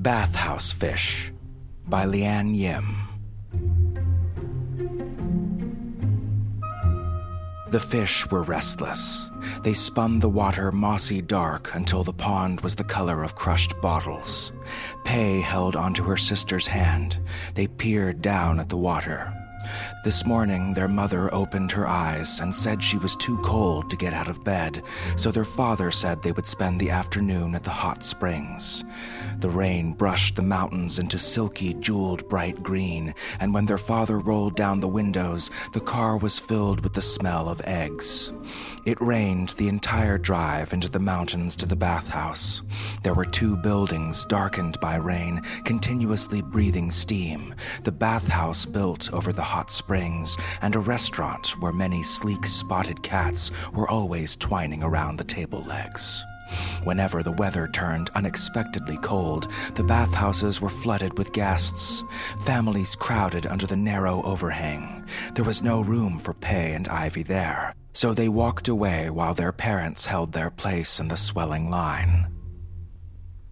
Bathhouse 0.00 0.70
Fish 0.70 1.32
by 1.88 2.06
LiAnn 2.06 2.56
Yim. 2.56 2.84
The 7.72 7.80
fish 7.80 8.30
were 8.30 8.42
restless. 8.42 9.28
They 9.64 9.72
spun 9.72 10.20
the 10.20 10.28
water 10.28 10.70
mossy 10.70 11.20
dark 11.20 11.74
until 11.74 12.04
the 12.04 12.12
pond 12.12 12.60
was 12.60 12.76
the 12.76 12.84
color 12.84 13.24
of 13.24 13.34
crushed 13.34 13.74
bottles. 13.80 14.52
Pey 15.02 15.40
held 15.40 15.74
onto 15.74 16.04
her 16.04 16.16
sister's 16.16 16.68
hand. 16.68 17.18
They 17.54 17.66
peered 17.66 18.22
down 18.22 18.60
at 18.60 18.68
the 18.68 18.76
water. 18.76 19.34
This 20.04 20.24
morning, 20.24 20.72
their 20.72 20.88
mother 20.88 21.32
opened 21.34 21.72
her 21.72 21.86
eyes 21.86 22.40
and 22.40 22.54
said 22.54 22.82
she 22.82 22.98
was 22.98 23.16
too 23.16 23.36
cold 23.38 23.90
to 23.90 23.96
get 23.96 24.14
out 24.14 24.28
of 24.28 24.44
bed, 24.44 24.82
so 25.16 25.30
their 25.30 25.44
father 25.44 25.90
said 25.90 26.22
they 26.22 26.32
would 26.32 26.46
spend 26.46 26.80
the 26.80 26.90
afternoon 26.90 27.54
at 27.54 27.64
the 27.64 27.70
hot 27.70 28.02
springs. 28.02 28.84
The 29.40 29.50
rain 29.50 29.92
brushed 29.92 30.36
the 30.36 30.42
mountains 30.42 30.98
into 30.98 31.18
silky, 31.18 31.74
jeweled 31.74 32.28
bright 32.28 32.62
green, 32.62 33.14
and 33.38 33.54
when 33.54 33.66
their 33.66 33.78
father 33.78 34.18
rolled 34.18 34.56
down 34.56 34.80
the 34.80 34.88
windows, 34.88 35.50
the 35.72 35.80
car 35.80 36.16
was 36.16 36.38
filled 36.38 36.80
with 36.80 36.94
the 36.94 37.02
smell 37.02 37.48
of 37.48 37.60
eggs. 37.64 38.32
It 38.84 39.00
rained 39.00 39.50
the 39.50 39.68
entire 39.68 40.18
drive 40.18 40.72
into 40.72 40.88
the 40.88 40.98
mountains 40.98 41.54
to 41.56 41.66
the 41.66 41.76
bathhouse. 41.76 42.62
There 43.02 43.14
were 43.14 43.24
two 43.24 43.56
buildings 43.56 44.24
darkened 44.26 44.80
by 44.80 44.96
rain, 44.96 45.42
continuously 45.64 46.42
breathing 46.42 46.90
steam. 46.90 47.54
The 47.84 47.92
bathhouse 47.92 48.64
built 48.64 49.12
over 49.12 49.32
the 49.32 49.42
hot 49.48 49.70
springs, 49.70 50.36
and 50.60 50.76
a 50.76 50.80
restaurant 50.80 51.60
where 51.60 51.72
many 51.72 52.02
sleek 52.02 52.46
spotted 52.46 53.02
cats 53.02 53.50
were 53.72 53.88
always 53.88 54.36
twining 54.36 54.82
around 54.82 55.16
the 55.16 55.24
table 55.24 55.64
legs. 55.64 56.22
Whenever 56.84 57.22
the 57.22 57.32
weather 57.32 57.68
turned 57.68 58.10
unexpectedly 58.14 58.98
cold, 58.98 59.48
the 59.74 59.82
bathhouses 59.82 60.60
were 60.60 60.68
flooded 60.68 61.16
with 61.18 61.32
guests. 61.32 62.04
Families 62.44 62.96
crowded 62.96 63.46
under 63.46 63.66
the 63.66 63.76
narrow 63.76 64.22
overhang. 64.22 65.06
There 65.34 65.44
was 65.44 65.62
no 65.62 65.80
room 65.80 66.18
for 66.18 66.34
Pey 66.34 66.72
and 66.74 66.88
Ivy 66.88 67.22
there, 67.22 67.74
so 67.92 68.14
they 68.14 68.28
walked 68.28 68.68
away 68.68 69.10
while 69.10 69.34
their 69.34 69.52
parents 69.52 70.06
held 70.06 70.32
their 70.32 70.50
place 70.50 71.00
in 71.00 71.08
the 71.08 71.16
swelling 71.16 71.70
line. 71.70 72.26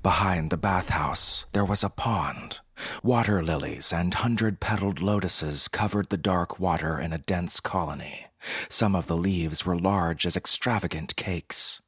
Behind 0.02 0.50
the 0.50 0.56
bathhouse, 0.56 1.46
there 1.52 1.64
was 1.64 1.82
a 1.82 1.90
pond. 1.90 2.60
Water 3.02 3.42
lilies 3.42 3.92
and 3.92 4.12
hundred 4.14 4.60
petaled 4.60 5.00
lotuses 5.00 5.68
covered 5.68 6.10
the 6.10 6.16
dark 6.16 6.60
water 6.60 6.98
in 6.98 7.12
a 7.12 7.18
dense 7.18 7.60
colony. 7.60 8.26
Some 8.68 8.94
of 8.94 9.06
the 9.06 9.16
leaves 9.16 9.64
were 9.64 9.78
large 9.78 10.26
as 10.26 10.36
extravagant 10.36 11.16
cakes. 11.16 11.80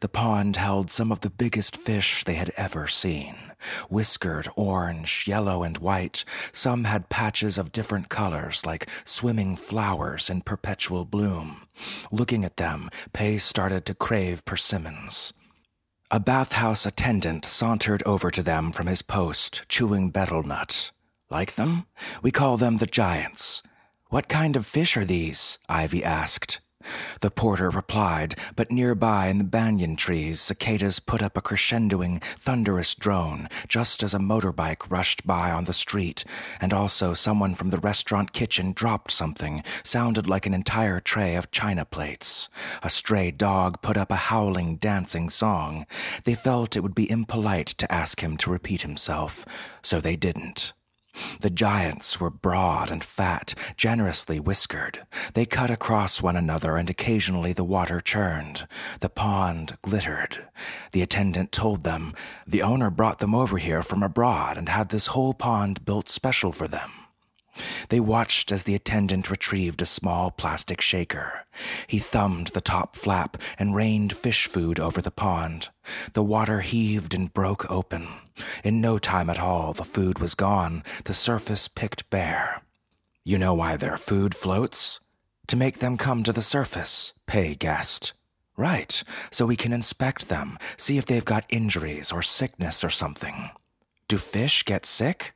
The 0.00 0.08
pond 0.08 0.56
held 0.56 0.90
some 0.90 1.12
of 1.12 1.20
the 1.20 1.30
biggest 1.30 1.76
fish 1.76 2.24
they 2.24 2.34
had 2.34 2.52
ever 2.56 2.86
seen. 2.86 3.36
Whiskered, 3.90 4.48
orange, 4.56 5.24
yellow, 5.26 5.62
and 5.62 5.76
white, 5.78 6.24
some 6.50 6.84
had 6.84 7.10
patches 7.10 7.58
of 7.58 7.72
different 7.72 8.08
colors 8.08 8.64
like 8.64 8.88
swimming 9.04 9.56
flowers 9.56 10.30
in 10.30 10.40
perpetual 10.40 11.04
bloom. 11.04 11.66
Looking 12.10 12.44
at 12.44 12.56
them, 12.56 12.88
Pey 13.12 13.36
started 13.36 13.84
to 13.86 13.94
crave 13.94 14.44
persimmons. 14.46 15.34
A 16.12 16.18
bathhouse 16.18 16.86
attendant 16.86 17.44
sauntered 17.44 18.02
over 18.04 18.32
to 18.32 18.42
them 18.42 18.72
from 18.72 18.88
his 18.88 19.00
post, 19.00 19.62
chewing 19.68 20.10
betel 20.10 20.42
nut. 20.42 20.90
Like 21.30 21.54
them? 21.54 21.86
We 22.20 22.32
call 22.32 22.56
them 22.56 22.78
the 22.78 22.86
giants. 22.86 23.62
What 24.08 24.28
kind 24.28 24.56
of 24.56 24.66
fish 24.66 24.96
are 24.96 25.04
these? 25.04 25.58
Ivy 25.68 26.02
asked. 26.02 26.60
The 27.20 27.30
porter 27.30 27.68
replied, 27.68 28.36
but 28.56 28.70
nearby 28.70 29.28
in 29.28 29.38
the 29.38 29.44
banyan 29.44 29.96
trees, 29.96 30.40
cicadas 30.40 30.98
put 30.98 31.22
up 31.22 31.36
a 31.36 31.42
crescendoing, 31.42 32.22
thunderous 32.38 32.94
drone, 32.94 33.48
just 33.68 34.02
as 34.02 34.14
a 34.14 34.18
motorbike 34.18 34.90
rushed 34.90 35.26
by 35.26 35.50
on 35.50 35.64
the 35.64 35.72
street, 35.72 36.24
and 36.60 36.72
also 36.72 37.12
someone 37.12 37.54
from 37.54 37.70
the 37.70 37.78
restaurant 37.78 38.32
kitchen 38.32 38.72
dropped 38.72 39.10
something, 39.10 39.62
sounded 39.84 40.28
like 40.28 40.46
an 40.46 40.54
entire 40.54 41.00
tray 41.00 41.36
of 41.36 41.50
china 41.50 41.84
plates. 41.84 42.48
A 42.82 42.88
stray 42.88 43.30
dog 43.30 43.82
put 43.82 43.96
up 43.96 44.10
a 44.10 44.16
howling, 44.16 44.76
dancing 44.76 45.28
song. 45.28 45.86
They 46.24 46.34
felt 46.34 46.76
it 46.76 46.80
would 46.80 46.94
be 46.94 47.10
impolite 47.10 47.68
to 47.68 47.92
ask 47.92 48.22
him 48.22 48.36
to 48.38 48.50
repeat 48.50 48.82
himself, 48.82 49.44
so 49.82 50.00
they 50.00 50.16
didn't. 50.16 50.72
The 51.40 51.50
giants 51.50 52.20
were 52.20 52.30
broad 52.30 52.90
and 52.90 53.02
fat, 53.02 53.54
generously 53.76 54.38
whiskered. 54.38 55.06
They 55.34 55.46
cut 55.46 55.70
across 55.70 56.22
one 56.22 56.36
another, 56.36 56.76
and 56.76 56.90
occasionally 56.90 57.52
the 57.52 57.64
water 57.64 58.00
churned. 58.00 58.66
The 59.00 59.08
pond 59.08 59.76
glittered. 59.82 60.46
The 60.92 61.02
attendant 61.02 61.52
told 61.52 61.82
them 61.82 62.14
the 62.46 62.62
owner 62.62 62.90
brought 62.90 63.18
them 63.18 63.34
over 63.34 63.58
here 63.58 63.82
from 63.82 64.02
abroad 64.02 64.56
and 64.56 64.68
had 64.68 64.90
this 64.90 65.08
whole 65.08 65.34
pond 65.34 65.84
built 65.84 66.08
special 66.08 66.52
for 66.52 66.68
them. 66.68 66.99
They 67.88 68.00
watched 68.00 68.52
as 68.52 68.64
the 68.64 68.74
attendant 68.74 69.30
retrieved 69.30 69.82
a 69.82 69.86
small 69.86 70.30
plastic 70.30 70.80
shaker. 70.80 71.44
He 71.86 71.98
thumbed 71.98 72.48
the 72.48 72.60
top 72.60 72.96
flap 72.96 73.36
and 73.58 73.74
rained 73.74 74.14
fish 74.14 74.46
food 74.46 74.78
over 74.78 75.00
the 75.00 75.10
pond. 75.10 75.68
The 76.12 76.22
water 76.22 76.60
heaved 76.60 77.14
and 77.14 77.32
broke 77.32 77.70
open. 77.70 78.08
In 78.64 78.80
no 78.80 78.98
time 78.98 79.28
at 79.30 79.38
all, 79.40 79.72
the 79.72 79.84
food 79.84 80.18
was 80.18 80.34
gone, 80.34 80.82
the 81.04 81.14
surface 81.14 81.68
picked 81.68 82.08
bare. 82.10 82.62
You 83.24 83.38
know 83.38 83.54
why 83.54 83.76
their 83.76 83.96
food 83.96 84.34
floats? 84.34 85.00
To 85.48 85.56
make 85.56 85.80
them 85.80 85.96
come 85.96 86.22
to 86.22 86.32
the 86.32 86.42
surface, 86.42 87.12
Pey 87.26 87.54
guessed. 87.54 88.12
Right, 88.56 89.02
so 89.30 89.46
we 89.46 89.56
can 89.56 89.72
inspect 89.72 90.28
them, 90.28 90.58
see 90.76 90.98
if 90.98 91.06
they've 91.06 91.24
got 91.24 91.46
injuries 91.48 92.12
or 92.12 92.22
sickness 92.22 92.84
or 92.84 92.90
something. 92.90 93.50
Do 94.06 94.16
fish 94.16 94.64
get 94.64 94.84
sick? 94.84 95.32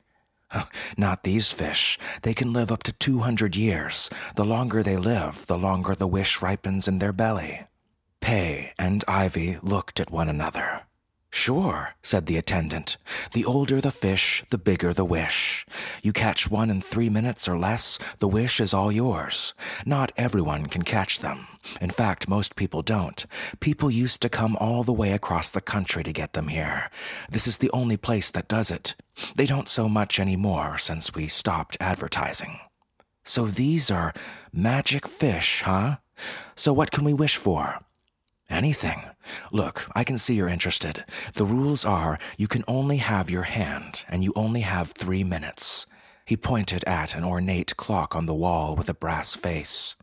Not 0.97 1.23
these 1.23 1.51
fish. 1.51 1.97
They 2.21 2.33
can 2.33 2.53
live 2.53 2.71
up 2.71 2.83
to 2.83 2.91
200 2.93 3.55
years. 3.55 4.09
The 4.35 4.45
longer 4.45 4.83
they 4.83 4.97
live, 4.97 5.47
the 5.47 5.57
longer 5.57 5.95
the 5.95 6.07
wish 6.07 6.41
ripens 6.41 6.87
in 6.87 6.99
their 6.99 7.13
belly. 7.13 7.61
Pey 8.21 8.73
and 8.79 9.03
Ivy 9.07 9.59
looked 9.61 9.99
at 9.99 10.11
one 10.11 10.29
another. 10.29 10.81
Sure, 11.35 11.89
said 12.01 12.27
the 12.27 12.37
attendant. 12.37 12.95
The 13.33 13.43
older 13.43 13.81
the 13.81 13.91
fish, 13.91 14.41
the 14.51 14.57
bigger 14.57 14.93
the 14.93 15.03
wish. 15.03 15.65
You 16.01 16.13
catch 16.13 16.49
one 16.49 16.69
in 16.69 16.79
three 16.79 17.09
minutes 17.09 17.45
or 17.49 17.59
less, 17.59 17.99
the 18.19 18.27
wish 18.27 18.61
is 18.61 18.73
all 18.73 18.89
yours. 18.89 19.53
Not 19.85 20.13
everyone 20.15 20.67
can 20.67 20.83
catch 20.83 21.19
them. 21.19 21.47
In 21.81 21.89
fact, 21.89 22.29
most 22.29 22.55
people 22.55 22.81
don't. 22.81 23.25
People 23.59 23.91
used 23.91 24.21
to 24.21 24.29
come 24.29 24.55
all 24.61 24.83
the 24.83 24.93
way 24.93 25.11
across 25.11 25.49
the 25.49 25.59
country 25.59 26.03
to 26.03 26.13
get 26.13 26.31
them 26.33 26.47
here. 26.47 26.89
This 27.29 27.47
is 27.47 27.57
the 27.57 27.71
only 27.71 27.97
place 27.97 28.31
that 28.31 28.47
does 28.47 28.71
it. 28.71 28.95
They 29.35 29.45
don't 29.45 29.67
so 29.67 29.89
much 29.89 30.21
anymore 30.21 30.77
since 30.77 31.13
we 31.13 31.27
stopped 31.27 31.75
advertising. 31.81 32.59
So 33.25 33.45
these 33.45 33.91
are 33.91 34.13
magic 34.53 35.05
fish, 35.05 35.63
huh? 35.63 35.97
So 36.55 36.71
what 36.71 36.91
can 36.91 37.03
we 37.03 37.13
wish 37.13 37.35
for? 37.35 37.84
Anything. 38.49 39.03
Look, 39.51 39.89
I 39.95 40.03
can 40.03 40.17
see 40.17 40.35
you're 40.35 40.47
interested. 40.47 41.03
The 41.33 41.45
rules 41.45 41.83
are 41.83 42.19
you 42.37 42.47
can 42.47 42.63
only 42.67 42.97
have 42.97 43.29
your 43.29 43.43
hand, 43.43 44.05
and 44.07 44.23
you 44.23 44.33
only 44.35 44.61
have 44.61 44.91
three 44.91 45.23
minutes. 45.23 45.85
He 46.25 46.37
pointed 46.37 46.83
at 46.85 47.15
an 47.15 47.23
ornate 47.23 47.75
clock 47.77 48.15
on 48.15 48.25
the 48.25 48.33
wall 48.33 48.75
with 48.75 48.89
a 48.89 48.93
brass 48.93 49.35
face. 49.35 49.95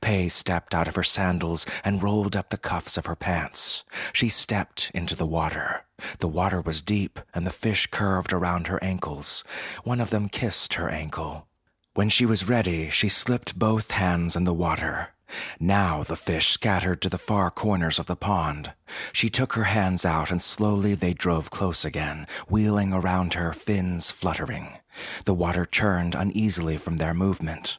Pey 0.00 0.28
stepped 0.28 0.74
out 0.74 0.88
of 0.88 0.96
her 0.96 1.04
sandals 1.04 1.64
and 1.84 2.02
rolled 2.02 2.36
up 2.36 2.50
the 2.50 2.56
cuffs 2.56 2.96
of 2.96 3.06
her 3.06 3.14
pants. 3.14 3.84
She 4.12 4.28
stepped 4.28 4.90
into 4.94 5.14
the 5.14 5.26
water. 5.26 5.84
The 6.18 6.28
water 6.28 6.60
was 6.60 6.82
deep, 6.82 7.20
and 7.34 7.46
the 7.46 7.52
fish 7.52 7.86
curved 7.86 8.32
around 8.32 8.66
her 8.66 8.82
ankles. 8.82 9.44
One 9.84 10.00
of 10.00 10.10
them 10.10 10.28
kissed 10.28 10.74
her 10.74 10.88
ankle. 10.88 11.46
When 11.94 12.08
she 12.08 12.26
was 12.26 12.48
ready, 12.48 12.88
she 12.90 13.08
slipped 13.08 13.58
both 13.58 13.92
hands 13.92 14.34
in 14.36 14.44
the 14.44 14.54
water. 14.54 15.10
Now 15.58 16.02
the 16.02 16.16
fish 16.16 16.48
scattered 16.48 17.00
to 17.02 17.08
the 17.08 17.18
far 17.18 17.50
corners 17.50 17.98
of 17.98 18.06
the 18.06 18.16
pond. 18.16 18.72
She 19.12 19.28
took 19.28 19.52
her 19.54 19.64
hands 19.64 20.04
out 20.04 20.30
and 20.30 20.42
slowly 20.42 20.94
they 20.94 21.14
drove 21.14 21.50
close 21.50 21.84
again, 21.84 22.26
wheeling 22.48 22.92
around 22.92 23.34
her, 23.34 23.52
fins 23.52 24.10
fluttering. 24.10 24.78
The 25.24 25.34
water 25.34 25.64
churned 25.64 26.14
uneasily 26.14 26.76
from 26.76 26.96
their 26.96 27.14
movement. 27.14 27.78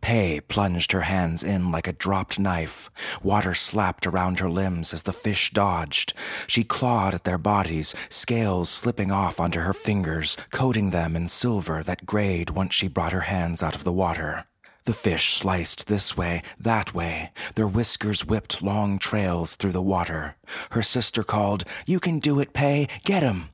Pey 0.00 0.40
plunged 0.40 0.92
her 0.92 1.02
hands 1.02 1.42
in 1.42 1.70
like 1.72 1.88
a 1.88 1.92
dropped 1.92 2.38
knife. 2.38 2.90
Water 3.22 3.54
slapped 3.54 4.06
around 4.06 4.38
her 4.38 4.50
limbs 4.50 4.94
as 4.94 5.02
the 5.02 5.12
fish 5.12 5.50
dodged. 5.50 6.12
She 6.46 6.62
clawed 6.62 7.14
at 7.14 7.24
their 7.24 7.38
bodies, 7.38 7.94
scales 8.08 8.68
slipping 8.68 9.10
off 9.10 9.40
onto 9.40 9.60
her 9.60 9.72
fingers, 9.72 10.36
coating 10.52 10.90
them 10.90 11.16
in 11.16 11.28
silver 11.28 11.82
that 11.82 12.06
grayed 12.06 12.50
once 12.50 12.74
she 12.74 12.88
brought 12.88 13.12
her 13.12 13.22
hands 13.22 13.62
out 13.62 13.74
of 13.74 13.84
the 13.84 13.92
water. 13.92 14.44
The 14.86 14.94
fish 14.94 15.34
sliced 15.34 15.88
this 15.88 16.16
way, 16.16 16.42
that 16.60 16.94
way. 16.94 17.32
Their 17.56 17.66
whiskers 17.66 18.24
whipped 18.24 18.62
long 18.62 19.00
trails 19.00 19.56
through 19.56 19.72
the 19.72 19.82
water. 19.82 20.36
Her 20.70 20.82
sister 20.82 21.24
called, 21.24 21.64
You 21.86 21.98
can 21.98 22.20
do 22.20 22.38
it, 22.38 22.52
Pey. 22.52 22.86
Get 23.04 23.24
him. 23.24 23.50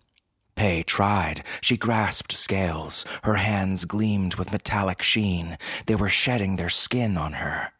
Pey 0.56 0.82
tried. 0.82 1.42
She 1.62 1.78
grasped 1.78 2.32
scales. 2.32 3.06
Her 3.24 3.36
hands 3.36 3.86
gleamed 3.86 4.34
with 4.34 4.52
metallic 4.52 5.02
sheen. 5.02 5.56
They 5.86 5.94
were 5.94 6.10
shedding 6.10 6.56
their 6.56 6.68
skin 6.68 7.16
on 7.16 7.32
her. 7.34 7.72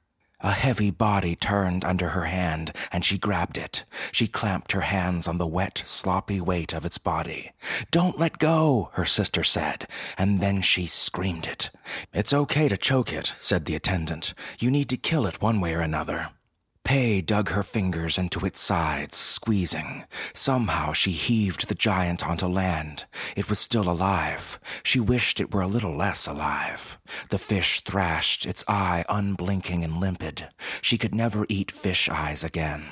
A 0.43 0.51
heavy 0.51 0.91
body 0.91 1.37
turned 1.37 1.85
under 1.85 2.11
her 2.11 2.25
hand, 2.25 2.73
and 2.91 3.05
she 3.05 3.17
grabbed 3.17 3.57
it. 3.57 3.85
She 4.11 4.27
clamped 4.27 4.73
her 4.73 4.81
hands 4.81 5.29
on 5.29 5.39
the 5.39 5.47
wet, 5.47 5.83
sloppy 5.87 6.41
weight 6.41 6.73
of 6.73 6.85
its 6.85 6.99
body. 6.99 7.53
Don't 7.93 8.19
let 8.19 8.39
go, 8.39 8.91
her 8.95 9.05
sister 9.05 9.45
said, 9.45 9.87
and 10.19 10.41
then 10.41 10.61
she 10.61 10.87
screamed 10.87 11.47
it. 11.47 11.71
It's 12.13 12.35
okay 12.35 12.69
to 12.69 12.77
choke 12.77 13.13
it, 13.13 13.35
said 13.39 13.67
the 13.67 13.77
attendant. 13.77 14.35
You 14.59 14.71
need 14.71 14.89
to 14.89 14.97
kill 14.97 15.27
it 15.27 15.41
one 15.41 15.61
way 15.61 15.75
or 15.75 15.81
another. 15.81 16.31
Pey 16.85 17.21
dug 17.21 17.51
her 17.51 17.63
fingers 17.63 18.19
into 18.19 18.45
its 18.45 18.61
sides, 18.61 19.17
squeezing. 19.17 20.05
Somehow 20.35 20.93
she 20.93 21.13
heaved 21.13 21.69
the 21.69 21.75
giant 21.75 22.27
onto 22.27 22.47
land. 22.47 23.05
It 23.37 23.49
was 23.49 23.59
still 23.59 23.89
alive. 23.89 24.59
She 24.83 24.99
wished 25.01 25.41
it 25.41 25.55
were 25.55 25.63
a 25.63 25.67
little 25.67 25.97
less 25.97 26.27
alive. 26.27 26.99
The 27.31 27.39
fish 27.39 27.81
thrashed, 27.81 28.47
its 28.47 28.65
eye 28.67 29.05
unblinking 29.09 29.85
and 29.85 29.99
limpid. 30.01 30.49
She 30.81 30.99
could 30.99 31.15
never 31.15 31.47
eat 31.49 31.71
fish 31.71 32.09
eyes 32.09 32.43
again. 32.45 32.85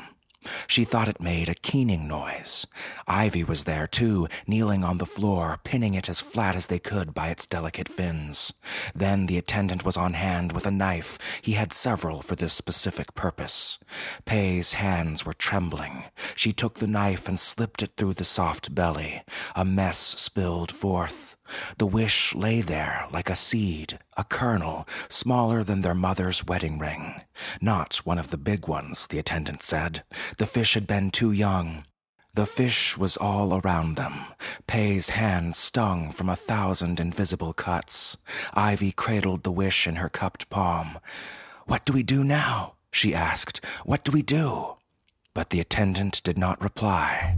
She 0.66 0.84
thought 0.84 1.08
it 1.08 1.20
made 1.20 1.48
a 1.48 1.54
keening 1.54 2.08
noise. 2.08 2.66
Ivy 3.06 3.44
was 3.44 3.64
there, 3.64 3.86
too, 3.86 4.28
kneeling 4.46 4.82
on 4.82 4.98
the 4.98 5.06
floor, 5.06 5.58
pinning 5.64 5.94
it 5.94 6.08
as 6.08 6.20
flat 6.20 6.56
as 6.56 6.68
they 6.68 6.78
could 6.78 7.12
by 7.12 7.28
its 7.28 7.46
delicate 7.46 7.88
fins. 7.88 8.52
Then 8.94 9.26
the 9.26 9.36
attendant 9.36 9.84
was 9.84 9.96
on 9.96 10.14
hand 10.14 10.52
with 10.52 10.66
a 10.66 10.70
knife. 10.70 11.18
He 11.42 11.52
had 11.52 11.72
several 11.72 12.22
for 12.22 12.36
this 12.36 12.52
specific 12.52 13.14
purpose. 13.14 13.78
Pey's 14.24 14.74
hands 14.74 15.26
were 15.26 15.34
trembling. 15.34 16.04
She 16.34 16.52
took 16.52 16.78
the 16.78 16.86
knife 16.86 17.28
and 17.28 17.38
slipped 17.38 17.82
it 17.82 17.92
through 17.96 18.14
the 18.14 18.24
soft 18.24 18.74
belly. 18.74 19.22
A 19.54 19.64
mess 19.64 19.98
spilled 19.98 20.72
forth. 20.72 21.36
The 21.78 21.86
wish 21.86 22.34
lay 22.34 22.60
there 22.60 23.06
like 23.12 23.30
a 23.30 23.36
seed, 23.36 23.98
a 24.16 24.24
kernel, 24.24 24.86
smaller 25.08 25.62
than 25.64 25.80
their 25.80 25.94
mother's 25.94 26.44
wedding 26.44 26.78
ring. 26.78 27.22
Not 27.60 27.96
one 28.04 28.18
of 28.18 28.30
the 28.30 28.36
big 28.36 28.68
ones, 28.68 29.06
the 29.06 29.18
attendant 29.18 29.62
said. 29.62 30.04
The 30.38 30.46
fish 30.46 30.74
had 30.74 30.86
been 30.86 31.10
too 31.10 31.32
young. 31.32 31.84
The 32.34 32.46
fish 32.46 32.96
was 32.96 33.16
all 33.16 33.60
around 33.60 33.96
them. 33.96 34.24
Pey's 34.66 35.10
hand 35.10 35.56
stung 35.56 36.12
from 36.12 36.28
a 36.28 36.36
thousand 36.36 37.00
invisible 37.00 37.52
cuts. 37.52 38.16
Ivy 38.54 38.92
cradled 38.92 39.42
the 39.42 39.50
wish 39.50 39.86
in 39.86 39.96
her 39.96 40.08
cupped 40.08 40.48
palm. 40.48 40.98
What 41.66 41.84
do 41.84 41.92
we 41.92 42.02
do 42.02 42.22
now? 42.22 42.74
she 42.92 43.14
asked. 43.14 43.64
What 43.84 44.04
do 44.04 44.12
we 44.12 44.22
do? 44.22 44.76
But 45.34 45.50
the 45.50 45.60
attendant 45.60 46.22
did 46.24 46.36
not 46.36 46.60
reply. 46.62 47.36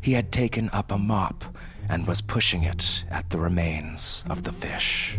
He 0.00 0.14
had 0.14 0.32
taken 0.32 0.70
up 0.70 0.90
a 0.90 0.98
mop 0.98 1.44
and 1.88 2.06
was 2.06 2.20
pushing 2.20 2.64
it 2.64 3.04
at 3.10 3.30
the 3.30 3.38
remains 3.38 4.24
of 4.28 4.42
the 4.42 4.52
fish. 4.52 5.18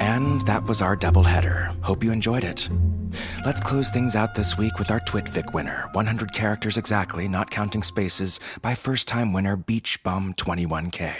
And 0.00 0.40
that 0.42 0.64
was 0.64 0.80
our 0.80 0.96
doubleheader. 0.96 1.78
Hope 1.82 2.02
you 2.02 2.10
enjoyed 2.10 2.42
it. 2.42 2.70
Let's 3.44 3.60
close 3.60 3.90
things 3.90 4.16
out 4.16 4.34
this 4.34 4.56
week 4.56 4.78
with 4.78 4.90
our 4.90 5.00
Twitfic 5.00 5.52
winner 5.52 5.88
100 5.92 6.32
characters 6.32 6.78
exactly, 6.78 7.28
not 7.28 7.50
counting 7.50 7.82
spaces, 7.82 8.40
by 8.62 8.74
first 8.74 9.06
time 9.06 9.32
winner 9.32 9.56
Beach 9.56 10.02
Bum 10.02 10.32
21K. 10.34 11.14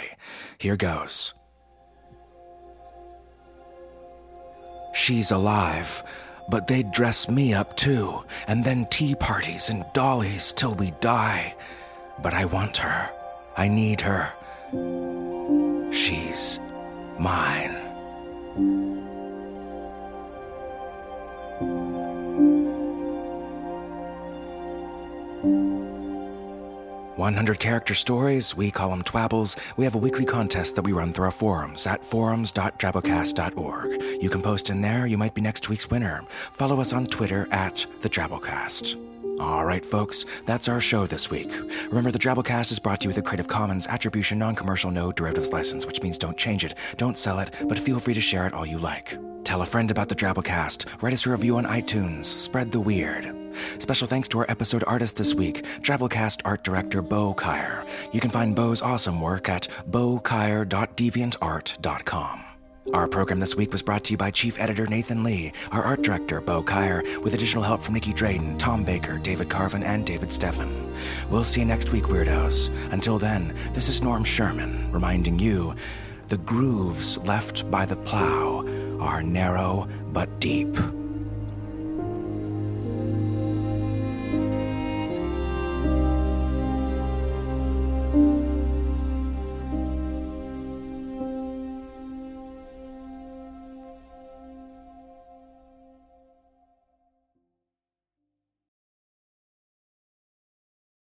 Here 0.57 0.75
goes. 0.75 1.33
She's 4.93 5.31
alive, 5.31 6.03
but 6.49 6.67
they'd 6.67 6.91
dress 6.91 7.29
me 7.29 7.53
up 7.53 7.77
too, 7.77 8.23
and 8.47 8.63
then 8.63 8.87
tea 8.87 9.15
parties 9.15 9.69
and 9.69 9.85
dollies 9.93 10.53
till 10.53 10.73
we 10.73 10.91
die. 11.01 11.55
But 12.21 12.33
I 12.33 12.45
want 12.45 12.77
her. 12.77 13.09
I 13.55 13.67
need 13.67 14.01
her. 14.01 14.33
She's 15.93 16.59
mine. 17.19 17.80
100 27.21 27.59
character 27.59 27.93
stories, 27.93 28.57
we 28.57 28.71
call 28.71 28.89
them 28.89 29.03
twabbles. 29.03 29.55
We 29.77 29.85
have 29.85 29.95
a 29.95 29.99
weekly 29.99 30.25
contest 30.25 30.75
that 30.75 30.81
we 30.81 30.91
run 30.91 31.13
through 31.13 31.23
our 31.25 31.31
forums 31.31 31.87
at 31.87 32.03
forums.drabblecast.org. 32.03 34.21
You 34.21 34.29
can 34.29 34.41
post 34.41 34.69
in 34.69 34.81
there, 34.81 35.07
you 35.07 35.17
might 35.17 35.33
be 35.33 35.41
next 35.41 35.69
week's 35.69 35.89
winner. 35.89 36.23
Follow 36.51 36.81
us 36.81 36.91
on 36.93 37.05
Twitter 37.05 37.47
at 37.51 37.85
the 38.01 38.09
Drabblecast. 38.09 39.10
All 39.41 39.65
right, 39.65 39.83
folks, 39.83 40.25
that's 40.45 40.69
our 40.69 40.79
show 40.79 41.07
this 41.07 41.31
week. 41.31 41.51
Remember, 41.87 42.11
the 42.11 42.19
Drabblecast 42.19 42.71
is 42.71 42.77
brought 42.77 43.01
to 43.01 43.05
you 43.05 43.09
with 43.09 43.17
a 43.17 43.23
Creative 43.23 43.47
Commons 43.47 43.87
Attribution 43.87 44.37
Non 44.37 44.53
Commercial 44.55 44.91
No 44.91 45.11
Derivatives 45.11 45.51
license, 45.51 45.87
which 45.87 46.03
means 46.03 46.19
don't 46.19 46.37
change 46.37 46.63
it, 46.63 46.75
don't 46.97 47.17
sell 47.17 47.39
it, 47.39 47.49
but 47.63 47.79
feel 47.79 47.99
free 47.99 48.13
to 48.13 48.21
share 48.21 48.45
it 48.45 48.53
all 48.53 48.67
you 48.67 48.77
like. 48.77 49.17
Tell 49.43 49.63
a 49.63 49.65
friend 49.65 49.89
about 49.89 50.09
the 50.09 50.15
Drabblecast, 50.15 51.01
write 51.01 51.13
us 51.13 51.25
a 51.25 51.31
review 51.31 51.57
on 51.57 51.65
iTunes, 51.65 52.25
spread 52.25 52.71
the 52.71 52.79
weird. 52.79 53.35
Special 53.79 54.07
thanks 54.07 54.27
to 54.29 54.37
our 54.37 54.45
episode 54.47 54.83
artist 54.85 55.15
this 55.15 55.33
week, 55.33 55.63
Drabblecast 55.81 56.41
art 56.45 56.63
director 56.63 57.01
Bo 57.01 57.33
Kaier. 57.33 57.83
You 58.13 58.19
can 58.19 58.29
find 58.29 58.55
Bo's 58.55 58.83
awesome 58.83 59.19
work 59.19 59.49
at 59.49 59.67
bokaier.deviantart.com. 59.89 62.45
Our 62.93 63.07
program 63.07 63.39
this 63.39 63.55
week 63.55 63.71
was 63.71 63.81
brought 63.81 64.03
to 64.05 64.13
you 64.13 64.17
by 64.17 64.31
Chief 64.31 64.59
Editor 64.59 64.85
Nathan 64.85 65.23
Lee, 65.23 65.53
our 65.71 65.81
art 65.81 66.01
director 66.01 66.41
Bo 66.41 66.61
Kaier, 66.61 67.21
with 67.23 67.33
additional 67.33 67.63
help 67.63 67.81
from 67.81 67.93
Nicky 67.93 68.11
Drayden, 68.11 68.59
Tom 68.59 68.83
Baker, 68.83 69.17
David 69.17 69.49
Carvin, 69.49 69.81
and 69.81 70.05
David 70.05 70.27
Steffen. 70.27 70.93
We'll 71.29 71.45
see 71.45 71.61
you 71.61 71.65
next 71.65 71.93
week, 71.93 72.03
Weirdos. 72.03 72.69
Until 72.91 73.17
then, 73.17 73.55
this 73.71 73.87
is 73.87 74.01
Norm 74.01 74.25
Sherman 74.25 74.91
reminding 74.91 75.39
you 75.39 75.73
the 76.27 76.37
grooves 76.39 77.17
left 77.19 77.69
by 77.71 77.85
the 77.85 77.95
plow 77.95 78.67
are 78.99 79.23
narrow 79.23 79.87
but 80.11 80.41
deep. 80.41 80.75